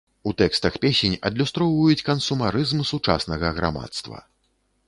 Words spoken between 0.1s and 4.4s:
У тэкстах песень адлюстроўваюць кансумарызм сучаснага грамадства.